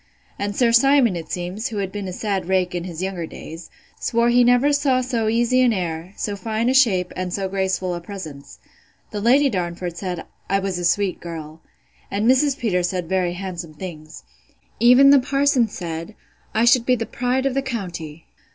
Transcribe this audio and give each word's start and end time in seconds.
And 0.39 0.55
Sir 0.55 0.71
Simon, 0.71 1.15
it 1.15 1.31
seems, 1.31 1.67
who 1.67 1.77
has 1.77 1.91
been 1.91 2.07
a 2.07 2.11
sad 2.11 2.47
rake 2.47 2.73
in 2.73 2.85
his 2.85 3.03
younger 3.03 3.27
days, 3.27 3.69
swore 3.99 4.29
he 4.29 4.43
never 4.43 4.73
saw 4.73 4.99
so 4.99 5.27
easy 5.29 5.61
an 5.61 5.71
air, 5.73 6.13
so 6.17 6.35
fine 6.35 6.69
a 6.69 6.73
shape, 6.73 7.13
and 7.15 7.31
so 7.31 7.47
graceful 7.47 7.93
a 7.93 8.01
presence.—The 8.01 9.21
Lady 9.21 9.47
Darnford 9.47 9.95
said, 9.97 10.25
I 10.49 10.57
was 10.57 10.79
a 10.79 10.85
sweet 10.85 11.19
girl. 11.21 11.61
And 12.09 12.27
Mrs. 12.27 12.57
Peters 12.57 12.89
said 12.89 13.07
very 13.07 13.33
handsome 13.33 13.75
things. 13.75 14.23
Even 14.79 15.11
the 15.11 15.19
parson 15.19 15.67
said, 15.67 16.15
I 16.51 16.65
should 16.65 16.87
be 16.87 16.95
the 16.95 17.05
pride 17.05 17.45
of 17.45 17.53
the 17.53 17.61
county. 17.61 18.25